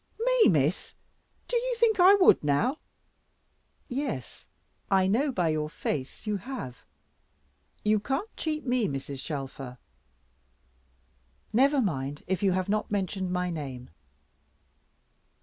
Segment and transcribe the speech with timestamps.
[0.19, 0.95] "Me, Miss!
[1.47, 2.79] Do you think I would now?"
[3.87, 4.47] "Yes;
[4.89, 6.83] I know by your face you have.
[7.85, 9.19] You can't cheat me, Mrs.
[9.19, 9.77] Shelfer.
[11.53, 13.91] Never mind, if you have not mentioned my name."